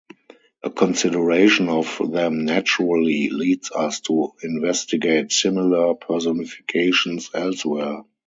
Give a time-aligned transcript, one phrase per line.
[0.63, 8.01] A consideration of them naturally leads us to investigate similar personifications elsewhere.